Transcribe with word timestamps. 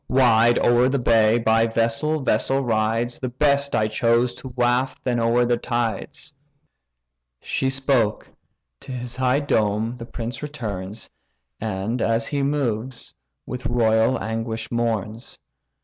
Wide 0.09 0.57
o'er 0.65 0.89
the 0.89 0.97
bay, 0.97 1.37
by 1.37 1.67
vessel 1.67 2.23
vessel 2.23 2.63
rides; 2.63 3.19
The 3.19 3.29
best 3.29 3.75
I 3.75 3.87
choose 3.87 4.33
to 4.33 4.47
waft 4.47 5.03
then 5.03 5.19
o'er 5.19 5.45
the 5.45 5.57
tides." 5.57 6.33
She 7.39 7.69
spoke: 7.69 8.27
to 8.79 8.91
his 8.91 9.15
high 9.17 9.41
dome 9.41 9.97
the 9.97 10.07
prince 10.07 10.41
returns, 10.41 11.07
And, 11.59 12.01
as 12.01 12.25
he 12.25 12.41
moves, 12.41 13.13
with 13.45 13.67
royal 13.67 14.19
anguish 14.19 14.71
mourns. 14.71 15.37